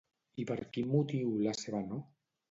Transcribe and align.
I 0.43 0.45
per 0.51 0.55
quin 0.77 0.87
motiu 0.93 1.35
la 1.49 1.53
seva 1.59 1.83
no? 1.91 2.01